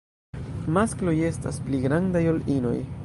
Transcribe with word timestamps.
Maskloj 0.77 1.13
estas 1.27 1.59
pli 1.67 1.83
grandaj 1.85 2.25
ol 2.33 2.43
inoj. 2.57 2.77